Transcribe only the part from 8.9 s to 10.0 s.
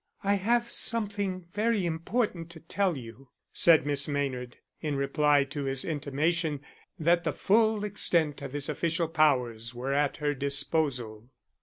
powers were